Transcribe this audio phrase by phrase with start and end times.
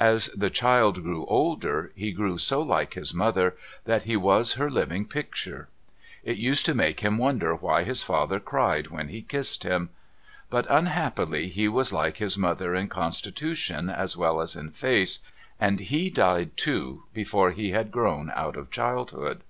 [0.00, 3.54] As the child grew older, he grew so like his mother
[3.84, 5.68] that he was her living picture.
[6.24, 9.90] It used to make him wonder why his father cried when he kissed him.
[10.50, 10.50] 378 MRS.
[10.50, 14.70] LIRRIPER'S LEGACY But uiiha])pily he was like his mother in constitution as well as in
[14.72, 15.20] face,
[15.60, 19.42] and he died too before he liad grown out of childhood.